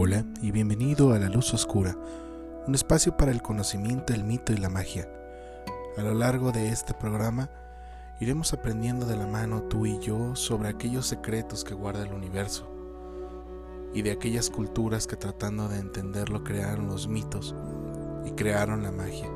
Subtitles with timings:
[0.00, 1.96] Hola y bienvenido a La Luz Oscura,
[2.68, 5.08] un espacio para el conocimiento, el mito y la magia.
[5.96, 7.50] A lo largo de este programa
[8.20, 12.70] iremos aprendiendo de la mano tú y yo sobre aquellos secretos que guarda el universo
[13.92, 17.56] y de aquellas culturas que tratando de entenderlo crearon los mitos
[18.24, 19.28] y crearon la magia.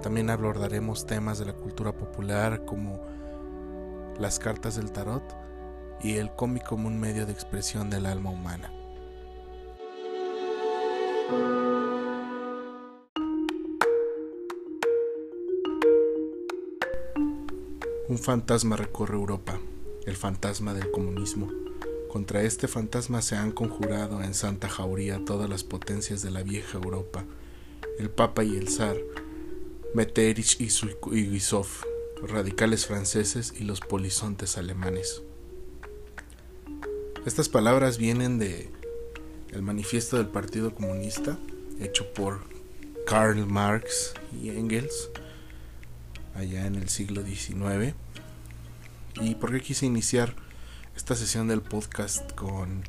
[0.00, 3.00] También abordaremos temas de la cultura popular como
[4.16, 5.24] las cartas del tarot
[6.00, 8.72] y el cómic como un medio de expresión del alma humana.
[18.12, 19.58] Un fantasma recorre Europa,
[20.04, 21.50] el fantasma del comunismo.
[22.10, 26.76] Contra este fantasma se han conjurado en Santa Jauría todas las potencias de la vieja
[26.76, 27.24] Europa,
[27.98, 28.98] el Papa y el Zar,
[29.94, 30.66] Metternich y
[31.30, 31.66] Guisov,
[32.20, 35.22] los radicales franceses y los polizontes alemanes.
[37.24, 38.70] Estas palabras vienen de
[39.52, 41.38] el manifiesto del Partido Comunista,
[41.80, 42.40] hecho por
[43.06, 45.08] Karl Marx y Engels,
[46.34, 47.94] allá en el siglo XIX.
[49.20, 50.34] ¿Y por qué quise iniciar
[50.96, 52.82] esta sesión del podcast con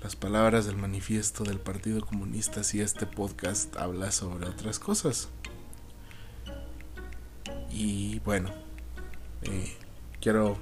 [0.00, 5.30] las palabras del manifiesto del Partido Comunista si este podcast habla sobre otras cosas?
[7.70, 8.50] Y bueno,
[9.42, 9.76] eh,
[10.20, 10.58] quiero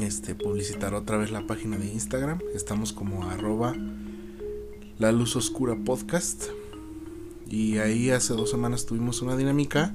[0.00, 2.40] este, publicitar otra vez la página de Instagram.
[2.54, 3.76] Estamos como arroba
[4.98, 6.46] la luz oscura podcast.
[7.48, 9.94] Y ahí hace dos semanas tuvimos una dinámica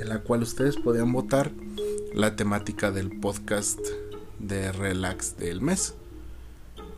[0.00, 1.52] en la cual ustedes podían votar
[2.18, 3.78] la temática del podcast
[4.40, 5.94] de relax del mes.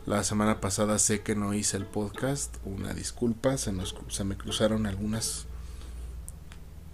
[0.05, 4.35] La semana pasada sé que no hice el podcast, una disculpa, se, nos, se me
[4.35, 5.45] cruzaron algunas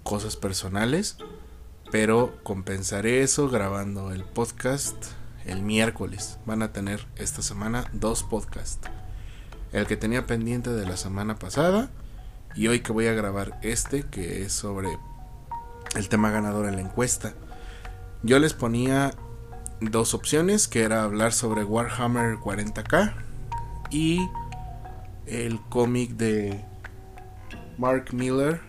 [0.03, 1.17] cosas personales
[1.92, 4.95] pero compensaré eso grabando el podcast
[5.45, 6.38] el miércoles.
[6.45, 8.89] Van a tener esta semana dos podcasts.
[9.72, 11.89] El que tenía pendiente de la semana pasada
[12.55, 14.89] y hoy que voy a grabar este que es sobre
[15.95, 17.33] el tema ganador en la encuesta.
[18.23, 19.14] Yo les ponía
[19.80, 23.14] dos opciones que era hablar sobre Warhammer 40k
[23.92, 24.28] y
[25.28, 26.66] el cómic de
[27.77, 28.60] Mark Miller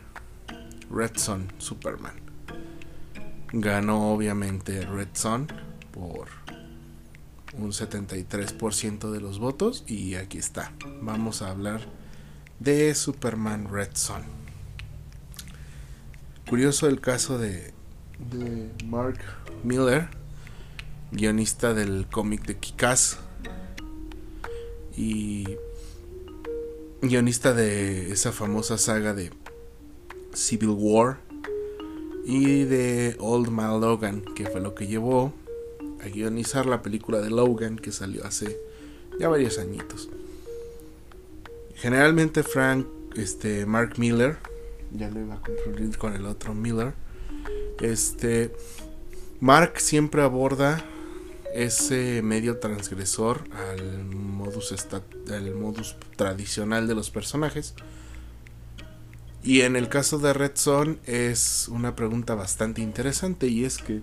[0.91, 2.14] Red Son Superman.
[3.53, 5.48] Ganó obviamente Red Son
[5.92, 6.28] por
[7.54, 10.72] un 73% de los votos y aquí está.
[11.00, 11.81] Vamos a hablar
[12.60, 14.22] de Superman Red Son.
[16.48, 17.72] Curioso el caso de,
[18.18, 19.18] de Mark
[19.62, 20.08] Miller,
[21.12, 23.18] guionista del cómic de Kikaz
[24.96, 25.46] y
[27.00, 29.30] guionista de esa famosa saga de
[30.34, 31.18] Civil War
[32.24, 35.32] y de Old Man Logan, que fue lo que llevó
[36.04, 38.58] a guionizar la película de Logan que salió hace
[39.18, 40.08] ya varios añitos.
[41.74, 42.86] Generalmente Frank,
[43.16, 44.36] este, Mark Miller,
[44.92, 46.92] ya lo iba a confundir con el otro Miller,
[47.80, 48.52] este,
[49.40, 50.84] Mark siempre aborda
[51.54, 54.74] ese medio transgresor al modus,
[55.56, 57.74] modus tradicional de los personajes.
[59.42, 64.02] Y en el caso de Red Son es una pregunta bastante interesante y es que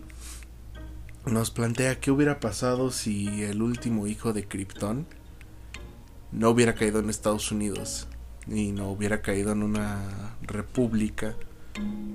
[1.26, 5.06] nos plantea qué hubiera pasado si el último hijo de Krypton
[6.32, 8.08] no hubiera caído en Estados Unidos
[8.48, 11.36] y no hubiera caído en una república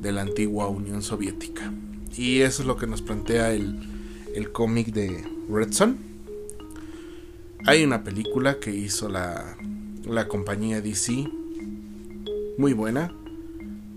[0.00, 1.72] de la antigua Unión Soviética.
[2.16, 3.78] Y eso es lo que nos plantea el,
[4.34, 5.98] el cómic de Red Son.
[7.66, 9.56] Hay una película que hizo la,
[10.04, 11.28] la compañía DC
[12.58, 13.12] muy buena.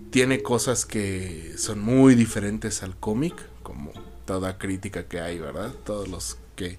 [0.09, 3.91] Tiene cosas que son muy diferentes al cómic, como
[4.25, 5.73] toda crítica que hay, ¿verdad?
[5.83, 6.77] Todos los que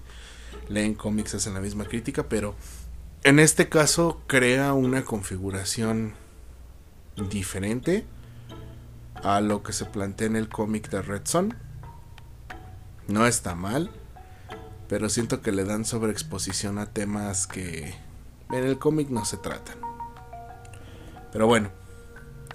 [0.69, 2.55] leen cómics hacen la misma crítica, pero
[3.23, 6.13] en este caso crea una configuración
[7.29, 8.05] diferente
[9.23, 11.55] a lo que se plantea en el cómic de Red Son.
[13.07, 13.91] No está mal,
[14.87, 17.95] pero siento que le dan sobreexposición a temas que
[18.51, 19.77] en el cómic no se tratan.
[21.31, 21.69] Pero bueno,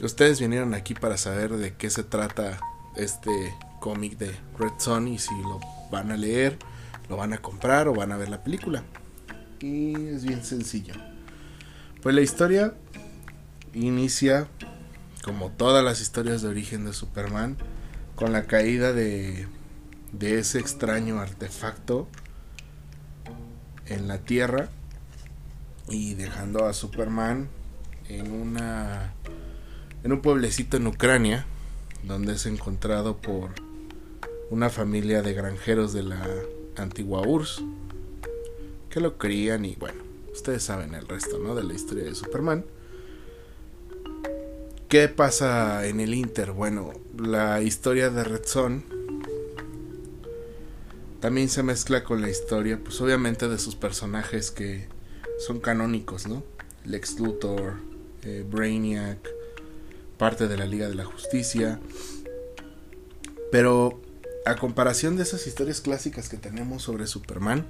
[0.02, 2.60] ustedes vinieron aquí para saber de qué se trata
[2.96, 5.60] este cómic de Red Son y si lo
[5.90, 6.58] van a leer,
[7.08, 8.84] lo van a comprar o van a ver la película.
[9.60, 10.94] Y es bien sencillo.
[12.02, 12.74] Pues la historia
[13.74, 14.48] inicia,
[15.22, 17.56] como todas las historias de origen de Superman,
[18.14, 19.46] con la caída de,
[20.12, 22.08] de ese extraño artefacto
[23.86, 24.68] en la Tierra
[25.88, 27.48] y dejando a Superman
[28.08, 29.14] en una
[30.02, 31.44] en un pueblecito en Ucrania
[32.02, 33.50] donde es encontrado por
[34.50, 36.26] una familia de granjeros de la
[36.76, 37.62] antigua URSS
[38.88, 40.02] que lo crían y bueno,
[40.32, 41.54] ustedes saben el resto, ¿no?
[41.54, 42.64] De la historia de Superman.
[44.90, 46.50] ¿Qué pasa en el Inter?
[46.50, 48.82] Bueno, la historia de Red Son
[51.20, 54.88] también se mezcla con la historia, pues obviamente de sus personajes que
[55.46, 56.42] son canónicos, ¿no?
[56.84, 57.74] Lex Luthor,
[58.24, 59.30] eh, Brainiac,
[60.18, 61.78] parte de la Liga de la Justicia.
[63.52, 64.02] Pero
[64.44, 67.64] a comparación de esas historias clásicas que tenemos sobre Superman,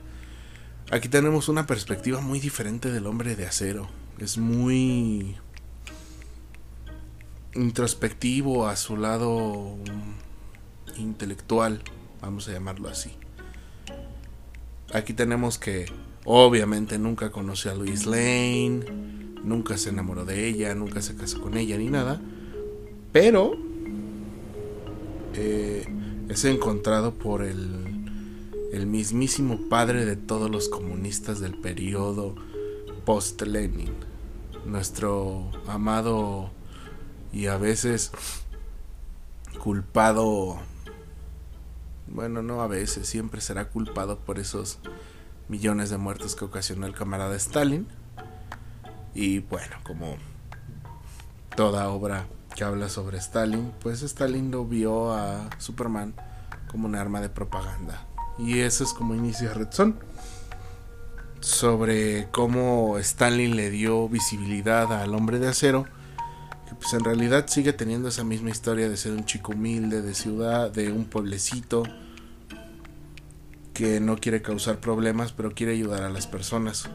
[0.90, 3.90] aquí tenemos una perspectiva muy diferente del hombre de acero.
[4.19, 5.37] Es muy
[7.55, 9.76] introspectivo a su lado
[10.97, 11.82] intelectual,
[12.20, 13.11] vamos a llamarlo así.
[14.93, 15.87] Aquí tenemos que
[16.25, 18.81] obviamente nunca conoció a Louise Lane,
[19.43, 22.20] nunca se enamoró de ella, nunca se casó con ella ni nada,
[23.12, 23.56] pero
[25.35, 25.87] eh,
[26.29, 28.05] es encontrado por el,
[28.73, 32.35] el mismísimo padre de todos los comunistas del periodo
[33.05, 33.93] post-Lenin,
[34.67, 36.50] nuestro amado
[37.32, 38.12] y a veces
[39.62, 40.58] culpado,
[42.06, 44.78] bueno, no a veces, siempre será culpado por esos
[45.48, 47.86] millones de muertos que ocasionó el camarada Stalin.
[49.14, 50.16] Y bueno, como
[51.56, 56.14] toda obra que habla sobre Stalin, pues Stalin lo vio a Superman
[56.70, 58.06] como un arma de propaganda.
[58.38, 59.98] Y eso es como inicia Red Son.
[61.40, 65.86] Sobre cómo Stalin le dio visibilidad al hombre de acero.
[66.80, 70.70] Pues en realidad sigue teniendo esa misma historia de ser un chico humilde, de ciudad,
[70.70, 71.82] de un pueblecito.
[73.74, 76.88] Que no quiere causar problemas, pero quiere ayudar a las personas.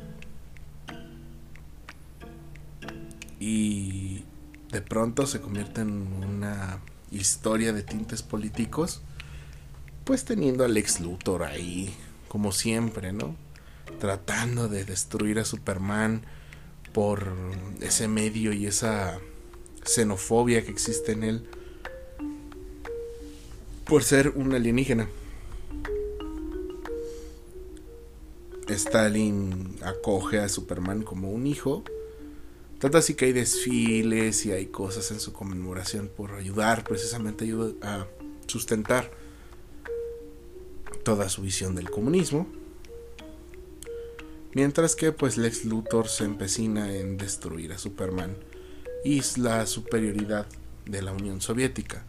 [3.39, 4.23] Y
[4.71, 6.79] de pronto se convierte en una
[7.11, 9.01] historia de tintes políticos,
[10.03, 11.93] pues teniendo al ex Luthor ahí,
[12.27, 13.35] como siempre, ¿no?
[13.99, 16.23] Tratando de destruir a Superman
[16.91, 17.33] por
[17.81, 19.19] ese medio y esa
[19.85, 21.47] xenofobia que existe en él
[23.85, 25.07] por ser un alienígena.
[28.67, 31.83] Stalin acoge a Superman como un hijo
[32.79, 37.51] tanto así que hay desfiles y hay cosas en su conmemoración por ayudar, precisamente
[37.81, 38.05] a
[38.47, 39.11] sustentar
[41.03, 42.47] toda su visión del comunismo.
[44.53, 48.35] Mientras que pues Lex Luthor se empecina en destruir a Superman
[49.05, 50.47] y la superioridad
[50.87, 52.03] de la Unión Soviética.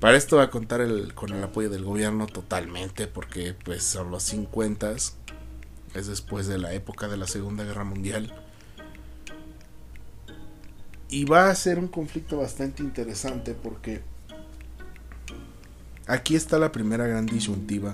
[0.00, 0.80] Para esto va a contar
[1.14, 5.16] con el apoyo del gobierno totalmente porque pues son los 50 es
[6.06, 8.32] después de la época de la Segunda Guerra Mundial
[11.08, 14.02] y va a ser un conflicto bastante interesante porque
[16.06, 17.92] aquí está la primera gran disyuntiva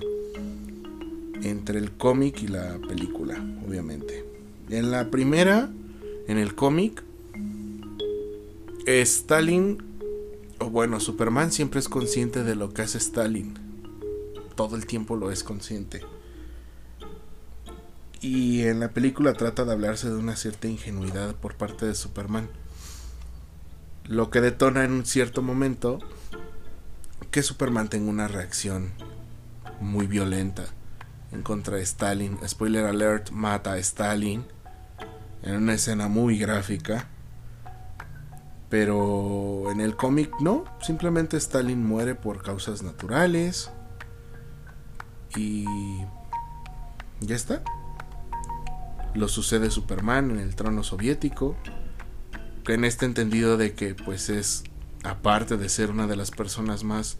[1.41, 4.23] entre el cómic y la película, obviamente.
[4.69, 5.71] En la primera,
[6.27, 7.03] en el cómic,
[8.85, 9.77] Stalin,
[10.59, 13.53] o bueno, Superman siempre es consciente de lo que hace Stalin.
[14.55, 16.01] Todo el tiempo lo es consciente.
[18.21, 22.49] Y en la película trata de hablarse de una cierta ingenuidad por parte de Superman
[24.11, 25.99] lo que detona en un cierto momento
[27.31, 28.91] que Superman tenga una reacción
[29.79, 30.65] muy violenta
[31.31, 32.37] en contra de Stalin.
[32.45, 34.43] Spoiler alert, mata a Stalin
[35.43, 37.07] en una escena muy gráfica.
[38.71, 43.69] Pero en el cómic no, simplemente Stalin muere por causas naturales.
[45.35, 45.65] Y
[47.19, 47.63] ya está.
[49.13, 51.55] Lo sucede Superman en el trono soviético
[52.73, 54.63] en este entendido de que pues es
[55.03, 57.17] aparte de ser una de las personas más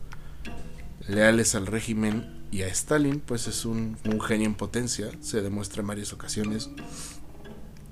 [1.08, 5.88] leales al régimen y a Stalin, pues es un, genio en potencia, se demuestra en
[5.88, 6.70] varias ocasiones,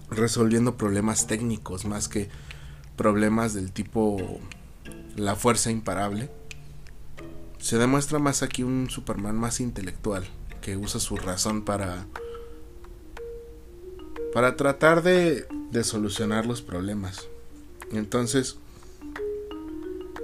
[0.09, 2.29] resolviendo problemas técnicos más que
[2.99, 4.41] problemas del tipo
[5.15, 6.29] la fuerza imparable.
[7.57, 10.27] Se demuestra más aquí un Superman más intelectual,
[10.59, 12.07] que usa su razón para
[14.33, 17.29] para tratar de, de solucionar los problemas.
[17.93, 18.57] Entonces,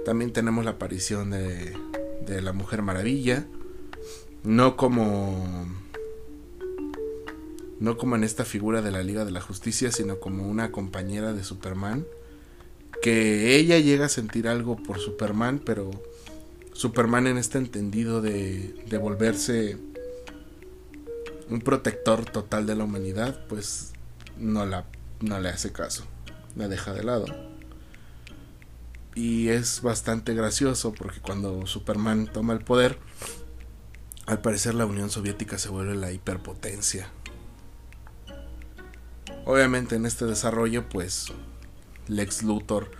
[0.04, 1.74] también tenemos la aparición de,
[2.26, 3.46] de la Mujer Maravilla.
[4.44, 5.66] No como.
[7.80, 11.32] No como en esta figura de la Liga de la Justicia, sino como una compañera
[11.32, 12.04] de Superman.
[13.06, 15.92] Que ella llega a sentir algo por Superman, pero
[16.72, 19.78] Superman en este entendido de, de volverse
[21.48, 23.92] un protector total de la humanidad, pues
[24.36, 24.86] no, la,
[25.20, 26.02] no le hace caso,
[26.56, 27.26] la deja de lado.
[29.14, 32.98] Y es bastante gracioso porque cuando Superman toma el poder,
[34.26, 37.08] al parecer la Unión Soviética se vuelve la hiperpotencia.
[39.44, 41.32] Obviamente en este desarrollo pues
[42.08, 42.90] Lex Luthor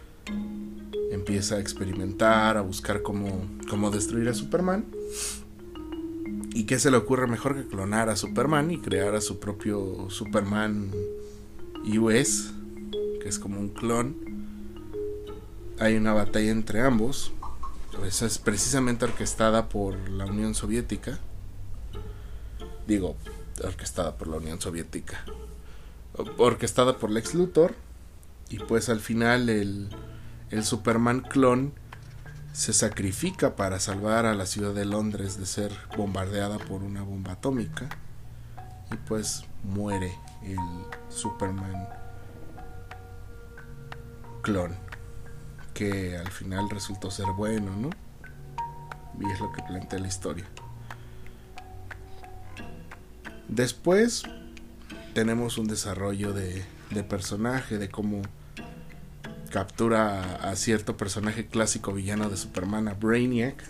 [1.11, 4.85] empieza a experimentar, a buscar cómo, cómo destruir a Superman.
[6.53, 10.09] ¿Y qué se le ocurre mejor que clonar a Superman y crear a su propio
[10.09, 10.91] Superman
[11.99, 12.53] US,
[13.21, 14.17] que es como un clon?
[15.79, 17.33] Hay una batalla entre ambos.
[18.07, 21.19] Esa es precisamente orquestada por la Unión Soviética.
[22.87, 23.17] Digo,
[23.63, 25.25] orquestada por la Unión Soviética.
[26.39, 27.75] Orquestada por Lex Luthor.
[28.49, 29.89] Y pues al final el,
[30.51, 31.73] el Superman clon
[32.53, 37.33] se sacrifica para salvar a la ciudad de Londres de ser bombardeada por una bomba
[37.33, 37.89] atómica
[38.91, 40.59] y pues muere el
[41.09, 41.89] Superman
[44.43, 44.75] clon
[45.75, 47.91] que al final resultó ser bueno, ¿no?
[49.21, 50.47] Y es lo que plantea la historia.
[53.49, 54.23] Después
[55.13, 58.23] tenemos un desarrollo de, de personaje, de cómo
[59.51, 63.63] captura a, cierto personaje clásico villano de Superman, a Brainiac.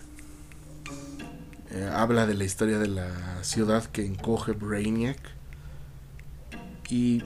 [1.70, 5.18] Eh, habla de la historia de la ciudad que encoge Brainiac.
[6.88, 7.22] Y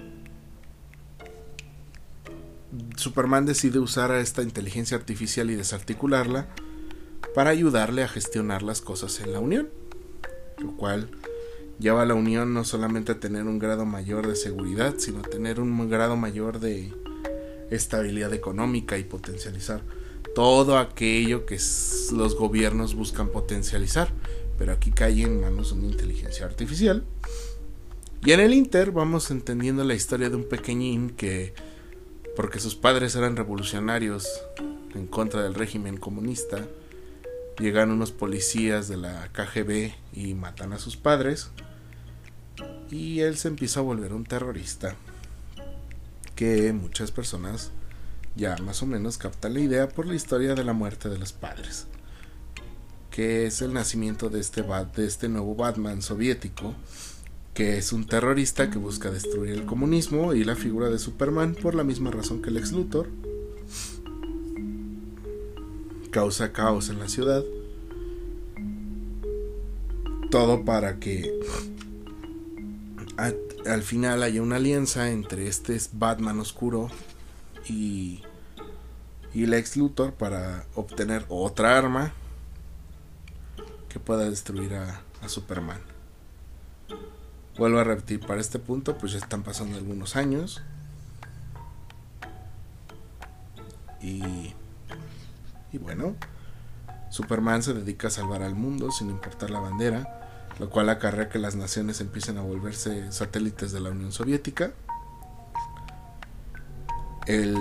[2.97, 6.47] Superman decide usar a esta inteligencia artificial y desarticularla
[7.35, 9.69] para ayudarle a gestionar las cosas en la Unión.
[10.59, 11.11] Lo cual
[11.81, 15.23] lleva a la Unión no solamente a tener un grado mayor de seguridad, sino a
[15.23, 16.93] tener un grado mayor de
[17.71, 19.83] estabilidad económica y potencializar
[20.35, 21.59] todo aquello que
[22.13, 24.13] los gobiernos buscan potencializar.
[24.59, 27.05] Pero aquí cae en manos de una inteligencia artificial.
[28.25, 31.55] Y en el Inter vamos entendiendo la historia de un pequeñín que,
[32.37, 34.29] porque sus padres eran revolucionarios
[34.95, 36.67] en contra del régimen comunista,
[37.59, 41.51] llegan unos policías de la KGB y matan a sus padres.
[42.91, 44.97] Y él se empieza a volver un terrorista
[46.35, 47.71] que muchas personas
[48.35, 51.33] ya más o menos captan la idea por la historia de la muerte de los
[51.33, 51.87] padres,
[53.11, 56.75] que es el nacimiento de este, de este nuevo Batman soviético,
[57.55, 61.75] que es un terrorista que busca destruir el comunismo y la figura de Superman por
[61.75, 63.09] la misma razón que el ex Luthor.
[66.11, 67.45] Causa caos en la ciudad.
[70.31, 71.39] Todo para que
[73.67, 76.89] al final hay una alianza entre este Batman oscuro
[77.69, 78.23] y,
[79.35, 82.13] y Lex Luthor para obtener otra arma
[83.89, 85.81] que pueda destruir a, a Superman.
[87.59, 90.63] Vuelvo a repetir, para este punto pues ya están pasando algunos años.
[94.01, 94.55] Y,
[95.73, 96.15] y bueno,
[97.11, 100.20] Superman se dedica a salvar al mundo sin importar la bandera
[100.61, 104.73] lo cual acarrea que las naciones empiecen a volverse satélites de la Unión Soviética.
[107.27, 107.57] El,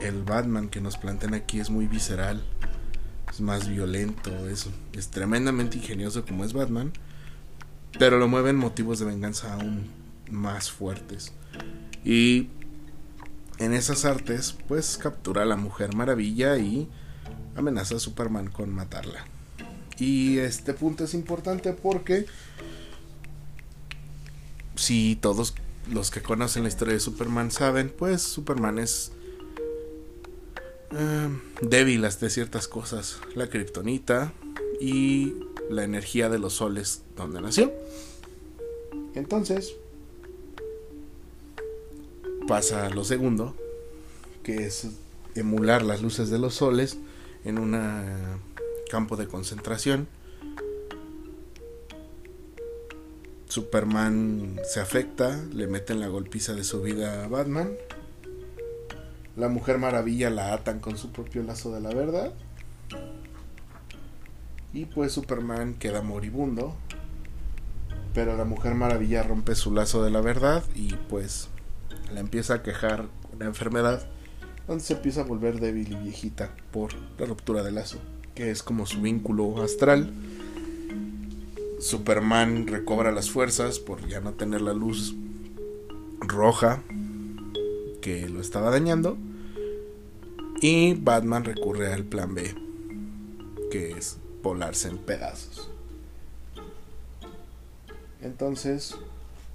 [0.00, 2.40] el Batman que nos plantean aquí es muy visceral,
[3.28, 6.92] es más violento, es, es tremendamente ingenioso como es Batman,
[7.98, 9.90] pero lo mueven motivos de venganza aún
[10.30, 11.32] más fuertes.
[12.04, 12.48] Y
[13.58, 16.88] en esas artes, pues captura a la Mujer Maravilla y
[17.56, 19.24] amenaza a Superman con matarla.
[19.98, 22.26] Y este punto es importante porque
[24.74, 25.54] si todos
[25.90, 29.12] los que conocen la historia de Superman saben, pues Superman es
[30.92, 31.28] eh,
[31.62, 34.32] débil de ciertas cosas, la kriptonita
[34.80, 35.34] y
[35.70, 37.72] la energía de los soles donde nació.
[39.14, 39.74] Entonces
[42.46, 43.56] pasa lo segundo,
[44.42, 44.88] que es
[45.34, 46.98] emular las luces de los soles
[47.44, 48.38] en una
[48.86, 50.08] campo de concentración.
[53.48, 57.72] Superman se afecta, le meten la golpiza de su vida a Batman.
[59.36, 62.34] La Mujer Maravilla la atan con su propio lazo de la verdad.
[64.72, 66.74] Y pues Superman queda moribundo.
[68.14, 71.48] Pero la Mujer Maravilla rompe su lazo de la verdad y pues
[72.12, 74.06] le empieza a quejar una enfermedad
[74.66, 77.98] donde se empieza a volver débil y viejita por la ruptura del lazo
[78.36, 80.12] que es como su vínculo astral.
[81.80, 85.16] Superman recobra las fuerzas por ya no tener la luz
[86.20, 86.82] roja
[88.00, 89.16] que lo estaba dañando.
[90.60, 92.54] Y Batman recurre al plan B,
[93.70, 95.70] que es volarse en pedazos.
[98.22, 98.94] Entonces,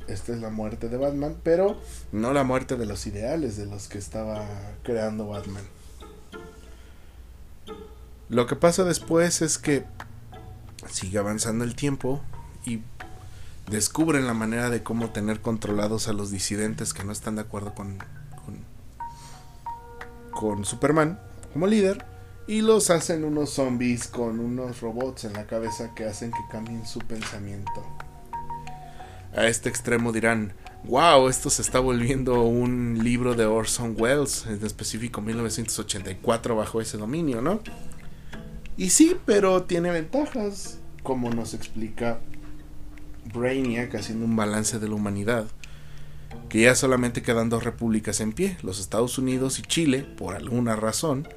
[0.08, 1.78] esta es la muerte de Batman, pero
[2.12, 4.46] no la muerte de los ideales de los que estaba
[4.84, 5.64] creando Batman.
[8.32, 9.84] Lo que pasa después es que
[10.90, 12.22] sigue avanzando el tiempo
[12.66, 12.80] y
[13.70, 17.76] descubren la manera de cómo tener controlados a los disidentes que no están de acuerdo
[17.76, 17.98] con,
[20.32, 21.20] con, Superman
[21.52, 22.06] como líder
[22.48, 26.88] y los hacen unos zombies con unos robots en la cabeza que hacen que cambien
[26.88, 27.86] su pensamiento.
[29.36, 30.54] A este extremo dirán,
[30.86, 36.98] wow, esto se está volviendo un libro de Orson Welles, en específico 1984 bajo ese
[36.98, 37.60] dominio, ¿no?
[38.78, 42.20] Y sí, pero tiene ventajas, como nos explica
[43.34, 45.46] Brainiac haciendo un balance de la humanidad,
[46.50, 50.76] que ya solamente quedan dos repúblicas en pie, los Estados Unidos y Chile, por alguna
[50.76, 51.28] razón,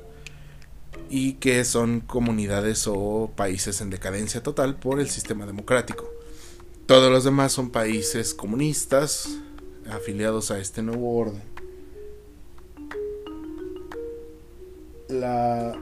[1.10, 6.10] y que son comunidades o países en decadencia total por el sistema democrático.
[6.86, 9.38] Todos los demás son países comunistas
[9.90, 11.42] afiliados a este nuevo orden.
[15.08, 15.78] La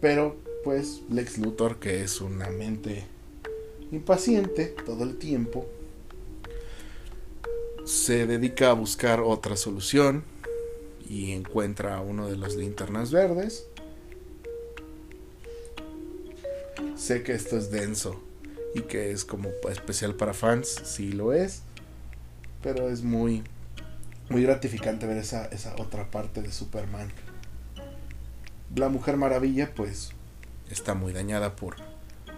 [0.00, 0.36] pero
[0.66, 3.04] pues Lex Luthor que es una mente
[3.92, 5.64] impaciente todo el tiempo,
[7.84, 10.24] se dedica a buscar otra solución
[11.08, 13.68] y encuentra a uno de las linternas verdes.
[16.96, 18.20] Sé que esto es denso
[18.74, 21.62] y que es como especial para fans, sí lo es,
[22.60, 23.44] pero es muy
[24.30, 27.12] muy gratificante ver esa, esa otra parte de Superman.
[28.74, 30.10] La Mujer Maravilla pues
[30.70, 31.76] está muy dañada por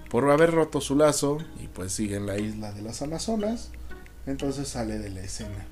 [0.09, 3.71] por haber roto su lazo y pues sigue en la isla de las Amazonas,
[4.27, 5.67] entonces sale de la escena.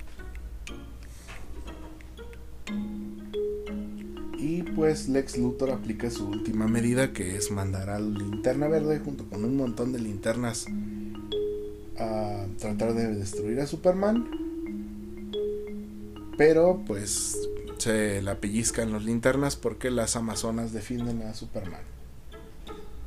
[4.38, 9.28] Y pues Lex Luthor aplica su última medida que es mandar a linterna verde junto
[9.28, 10.66] con un montón de linternas
[11.98, 14.30] a tratar de destruir a Superman.
[16.36, 17.38] Pero pues
[17.78, 21.95] se la pellizcan las linternas porque las Amazonas defienden a Superman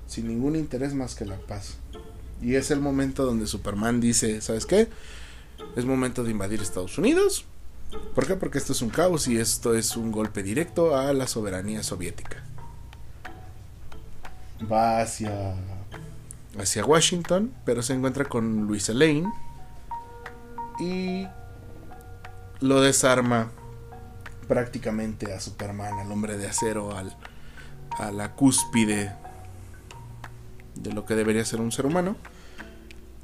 [0.10, 1.78] sin ningún interés más que la paz.
[2.42, 4.90] Y es el momento donde Superman dice, ¿sabes qué?
[5.76, 7.46] Es momento de invadir Estados Unidos.
[8.16, 8.36] ¿Por qué?
[8.36, 12.44] Porque esto es un caos y esto es un golpe directo a la soberanía soviética.
[14.70, 15.56] Va hacia
[16.58, 19.32] hacia Washington, pero se encuentra con Luisa Lane
[20.80, 21.28] y
[22.60, 23.52] lo desarma
[24.48, 27.16] prácticamente a Superman, al hombre de acero, al,
[28.00, 29.14] a la cúspide
[30.82, 32.16] de lo que debería ser un ser humano,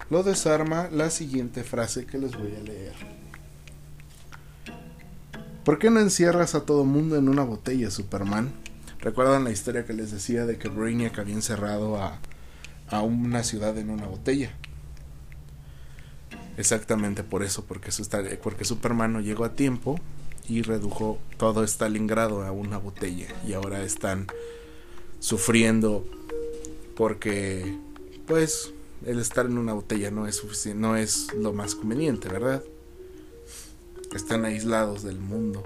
[0.10, 2.94] lo desarma la siguiente frase que les voy a leer.
[5.64, 8.54] ¿Por qué no encierras a todo mundo en una botella, Superman?
[9.00, 12.20] ¿Recuerdan la historia que les decía de que Brainiac había encerrado a,
[12.90, 14.52] a una ciudad en una botella?
[16.58, 17.90] Exactamente por eso, porque,
[18.42, 20.00] porque Superman no llegó a tiempo
[20.48, 24.28] y redujo todo Stalingrado a una botella y ahora están
[25.20, 26.06] sufriendo
[26.96, 27.78] porque
[28.28, 28.74] pues
[29.06, 32.64] el estar en una botella no es suficiente, no es lo más conveniente, ¿verdad?
[34.16, 35.64] Están aislados del mundo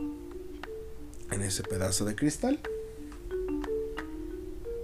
[1.31, 2.59] en ese pedazo de cristal.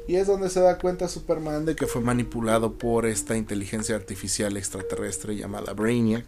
[0.07, 4.55] Y es donde se da cuenta Superman de que fue manipulado por esta inteligencia artificial
[4.55, 6.25] extraterrestre llamada Brainiac.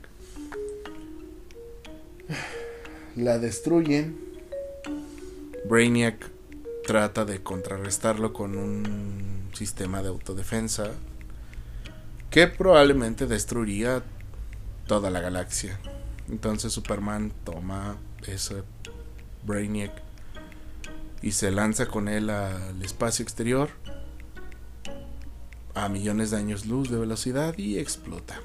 [3.15, 4.17] La destruyen.
[5.65, 6.31] Brainiac
[6.85, 10.91] trata de contrarrestarlo con un sistema de autodefensa
[12.29, 14.03] que probablemente destruiría
[14.85, 15.79] toda la galaxia.
[16.29, 18.63] Entonces Superman toma ese
[19.45, 19.91] Brainiac
[21.21, 23.69] y se lanza con él al espacio exterior
[25.73, 28.41] a millones de años luz de velocidad y explota.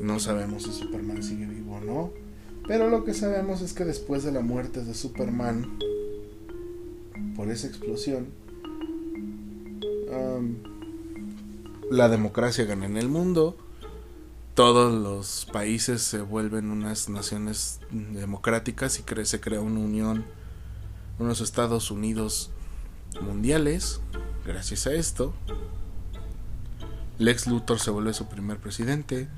[0.00, 2.12] No sabemos si Superman sigue vivo o no,
[2.66, 5.78] pero lo que sabemos es que después de la muerte de Superman,
[7.38, 8.32] por esa explosión,
[11.88, 13.56] la democracia gana en el mundo,
[14.56, 20.24] todos los países se vuelven unas naciones democráticas y se crea una unión,
[21.20, 22.50] unos Estados Unidos
[23.20, 24.00] mundiales,
[24.44, 25.32] gracias a esto.
[27.18, 29.28] Lex Luthor se vuelve su primer presidente.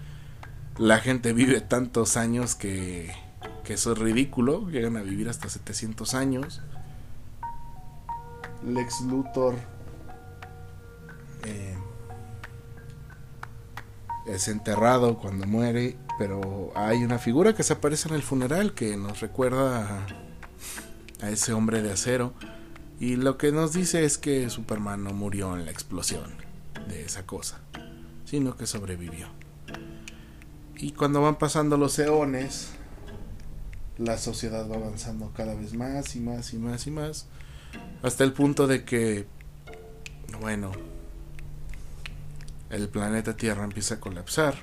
[0.79, 3.13] La gente vive tantos años que,
[3.63, 6.63] que eso es ridículo, llegan a vivir hasta 700 años.
[8.67, 9.55] Lex Luthor
[11.45, 11.77] eh,
[14.27, 18.97] es enterrado cuando muere, pero hay una figura que se aparece en el funeral que
[18.97, 20.07] nos recuerda
[21.21, 22.35] a, a ese hombre de acero
[22.99, 26.35] y lo que nos dice es que Superman no murió en la explosión
[26.87, 27.61] de esa cosa,
[28.27, 29.29] sino que sobrevivió.
[30.77, 32.69] Y cuando van pasando los eones,
[33.97, 37.27] la sociedad va avanzando cada vez más y más y más y más
[38.03, 39.27] hasta el punto de que,
[40.41, 40.73] bueno,
[42.71, 44.55] el planeta Tierra empieza a colapsar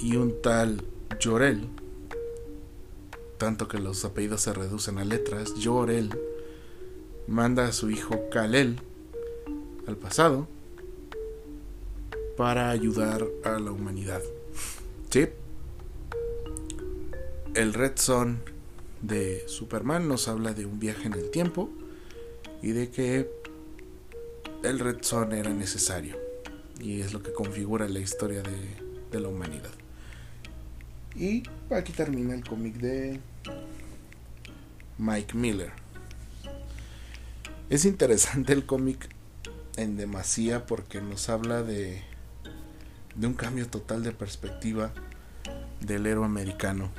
[0.00, 0.84] y un tal
[1.18, 1.68] Llorel,
[3.38, 6.10] tanto que los apellidos se reducen a letras, Llorel,
[7.26, 8.80] manda a su hijo Kalel
[9.86, 10.48] al pasado
[12.36, 14.22] para ayudar a la humanidad.
[15.10, 15.28] ¿Sí?
[17.54, 18.40] El Red Son
[19.02, 21.70] de Superman nos habla de un viaje en el tiempo
[22.62, 23.30] y de que
[24.62, 26.16] el Red Son era necesario.
[26.78, 29.70] Y es lo que configura la historia de, la humanidad.
[31.16, 33.20] Y aquí termina el cómic de
[34.98, 35.72] Mike Miller.
[37.68, 39.08] Es interesante el cómic
[39.76, 42.02] en demasía porque nos habla de,
[43.14, 44.92] de un cambio total de perspectiva
[45.80, 46.90] del héroe americano.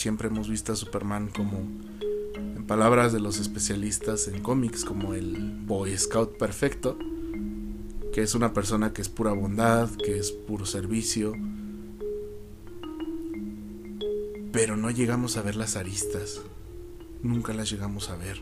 [0.00, 5.52] Siempre hemos visto a Superman como, en palabras de los especialistas en cómics, como el
[5.66, 6.96] Boy Scout perfecto,
[8.10, 11.34] que es una persona que es pura bondad, que es puro servicio,
[14.50, 16.40] pero no llegamos a ver las aristas,
[17.22, 18.40] nunca las llegamos a ver.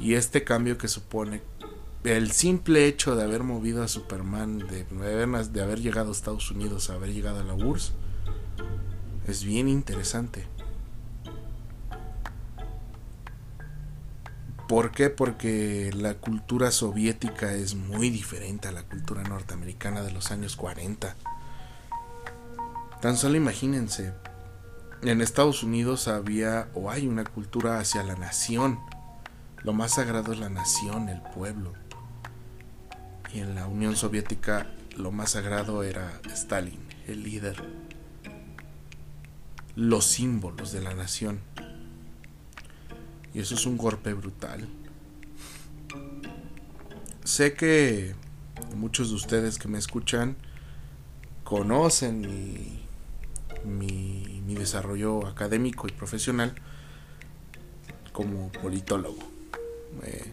[0.00, 1.42] Y este cambio que supone
[2.02, 6.90] el simple hecho de haber movido a Superman, de, de haber llegado a Estados Unidos,
[6.90, 7.92] haber llegado a la URSS,
[9.26, 10.46] es bien interesante.
[14.68, 15.10] ¿Por qué?
[15.10, 21.14] Porque la cultura soviética es muy diferente a la cultura norteamericana de los años 40.
[23.00, 24.12] Tan solo imagínense,
[25.02, 28.80] en Estados Unidos había o hay una cultura hacia la nación.
[29.62, 31.74] Lo más sagrado es la nación, el pueblo.
[33.32, 37.85] Y en la Unión Soviética lo más sagrado era Stalin, el líder.
[39.76, 41.40] Los símbolos de la nación.
[43.32, 44.66] Y eso es un golpe brutal.
[47.22, 48.14] Sé que
[48.74, 50.36] muchos de ustedes que me escuchan
[51.44, 52.86] conocen mi
[53.66, 56.54] mi, desarrollo académico y profesional
[58.12, 59.18] como politólogo.
[60.02, 60.32] Eh,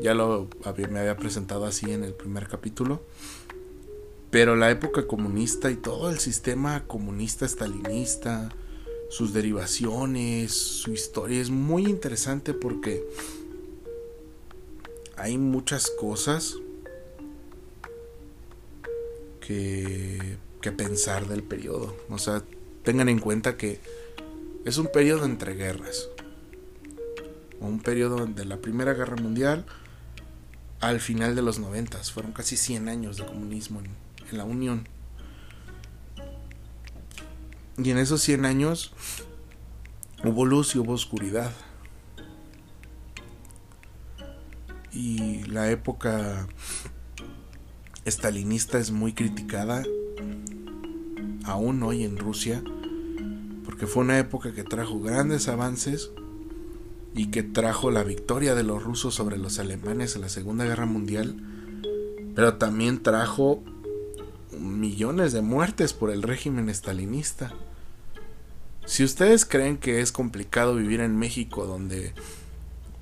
[0.00, 0.48] ya lo
[0.90, 3.02] me había presentado así en el primer capítulo.
[4.36, 8.50] Pero la época comunista y todo el sistema comunista estalinista,
[9.08, 13.02] sus derivaciones, su historia es muy interesante porque
[15.16, 16.56] hay muchas cosas
[19.40, 20.36] que
[20.76, 21.96] pensar del periodo.
[22.10, 22.42] O sea,
[22.82, 23.80] tengan en cuenta que
[24.66, 26.10] es un periodo entre guerras.
[27.58, 29.64] Un periodo de la Primera Guerra Mundial
[30.80, 32.12] al final de los noventas.
[32.12, 34.88] Fueron casi 100 años de comunismo en, en la Unión.
[37.78, 38.92] Y en esos 100 años
[40.24, 41.52] hubo luz y hubo oscuridad.
[44.92, 46.46] Y la época
[48.06, 49.82] estalinista es muy criticada
[51.44, 52.62] aún hoy en Rusia,
[53.64, 56.10] porque fue una época que trajo grandes avances
[57.14, 60.86] y que trajo la victoria de los rusos sobre los alemanes en la Segunda Guerra
[60.86, 61.36] Mundial,
[62.34, 63.62] pero también trajo
[64.58, 67.52] millones de muertes por el régimen estalinista.
[68.84, 72.14] Si ustedes creen que es complicado vivir en México donde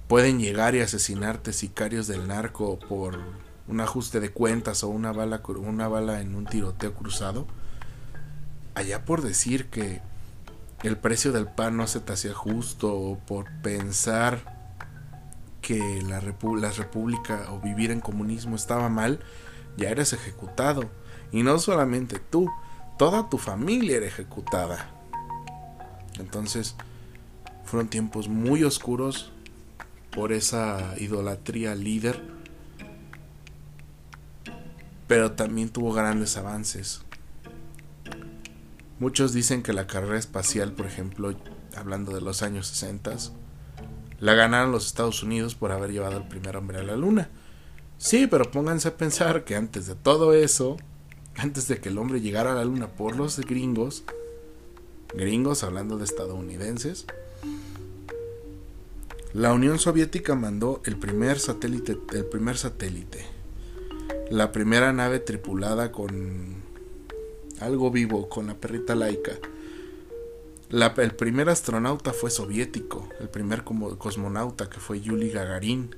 [0.08, 3.18] pueden llegar y asesinarte sicarios del narco por
[3.66, 7.46] un ajuste de cuentas o una bala, una bala en un tiroteo cruzado,
[8.74, 10.02] allá por decir que
[10.82, 14.54] el precio del pan no se te hacía justo o por pensar
[15.62, 19.20] que la, la república o vivir en comunismo estaba mal,
[19.78, 20.90] ya eres ejecutado.
[21.32, 22.50] Y no solamente tú,
[22.98, 24.90] toda tu familia era ejecutada.
[26.18, 26.76] Entonces,
[27.64, 29.32] fueron tiempos muy oscuros
[30.12, 32.22] por esa idolatría líder,
[35.08, 37.02] pero también tuvo grandes avances.
[39.00, 41.34] Muchos dicen que la carrera espacial, por ejemplo,
[41.76, 43.16] hablando de los años 60,
[44.20, 47.28] la ganaron los Estados Unidos por haber llevado al primer hombre a la luna.
[47.98, 50.76] Sí, pero pónganse a pensar que antes de todo eso,
[51.36, 54.04] antes de que el hombre llegara a la luna por los gringos,
[55.14, 57.06] gringos hablando de estadounidenses,
[59.32, 63.26] la Unión Soviética mandó el primer satélite, el primer satélite,
[64.30, 66.62] la primera nave tripulada con
[67.60, 69.32] algo vivo con la perrita laica.
[70.70, 75.94] el primer astronauta fue soviético, el primer cosmonauta que fue Yuli Gagarin.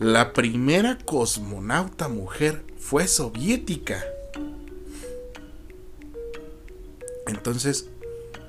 [0.00, 4.04] La primera cosmonauta mujer fue soviética.
[7.46, 7.86] Entonces,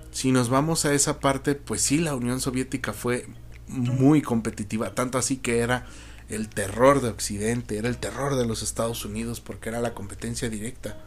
[0.10, 3.28] si nos vamos a esa parte, pues sí, la Unión Soviética fue
[3.68, 5.86] muy competitiva, tanto así que era
[6.30, 10.50] el terror de Occidente, era el terror de los Estados Unidos porque era la competencia
[10.50, 10.98] directa.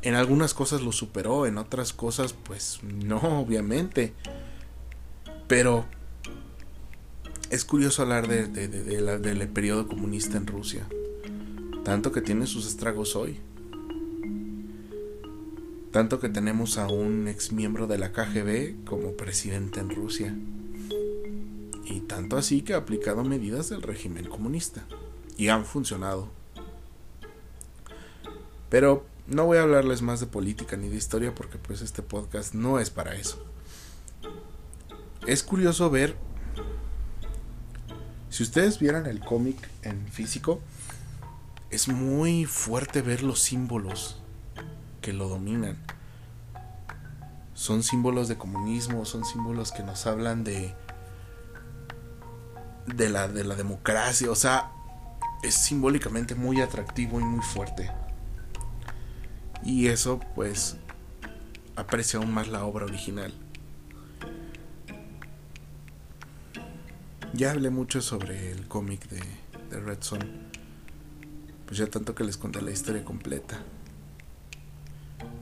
[0.00, 4.14] En algunas cosas lo superó, en otras cosas pues no, obviamente.
[5.46, 5.84] Pero
[7.50, 10.86] es curioso hablar de, del periodo comunista en Rusia.
[11.84, 13.38] Tanto que tiene sus estragos hoy.
[15.96, 20.36] Tanto que tenemos a un ex miembro de la KGB como presidente en Rusia.
[21.86, 24.84] Y tanto así que ha aplicado medidas del régimen comunista.
[25.38, 26.28] Y han funcionado.
[28.68, 32.52] Pero no voy a hablarles más de política ni de historia porque pues este podcast
[32.52, 33.42] no es para eso.
[35.26, 36.14] Es curioso ver
[38.28, 40.60] si ustedes vieran el cómic en físico,
[41.70, 44.20] es muy fuerte ver los símbolos
[45.06, 45.76] que lo dominan.
[47.54, 50.74] Son símbolos de comunismo, son símbolos que nos hablan de
[52.86, 54.72] de la de la democracia, o sea,
[55.44, 57.88] es simbólicamente muy atractivo y muy fuerte.
[59.62, 60.76] Y eso pues
[61.76, 63.32] aprecia aún más la obra original.
[67.32, 69.22] Ya hablé mucho sobre el cómic de,
[69.70, 70.18] de Red Son.
[71.64, 73.62] Pues ya tanto que les conté la historia completa.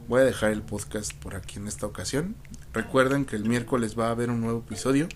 [0.08, 2.36] Voy a dejar el podcast por aquí en esta ocasión.
[2.72, 5.08] Recuerden que el miércoles va a haber un nuevo episodio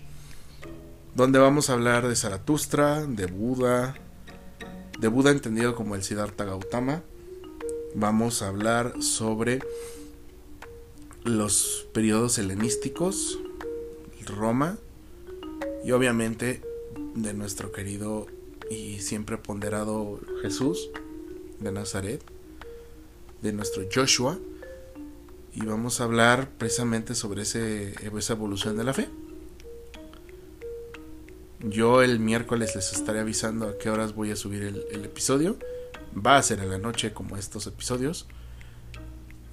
[1.15, 3.95] donde vamos a hablar de Zaratustra, de Buda,
[4.99, 7.03] de Buda entendido como el Siddhartha Gautama.
[7.93, 9.59] Vamos a hablar sobre
[11.23, 13.39] los periodos helenísticos,
[14.29, 14.77] Roma
[15.83, 16.61] y obviamente
[17.15, 18.27] de nuestro querido
[18.69, 20.89] y siempre ponderado Jesús
[21.59, 22.23] de Nazaret,
[23.41, 24.37] de nuestro Joshua,
[25.53, 29.09] y vamos a hablar precisamente sobre ese, esa evolución de la fe.
[31.61, 35.57] Yo el miércoles les estaré avisando a qué horas voy a subir el, episodio.
[36.15, 38.27] Va a ser en la noche como estos episodios.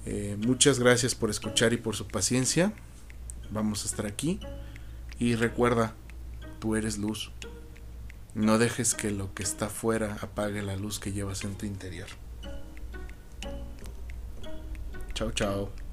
[0.05, 2.73] Eh, muchas gracias por escuchar y por su paciencia.
[3.49, 4.39] Vamos a estar aquí.
[5.19, 5.95] Y recuerda,
[6.59, 7.31] tú eres luz.
[8.33, 12.07] No dejes que lo que está afuera apague la luz que llevas en tu interior.
[15.13, 15.86] Chao, chao.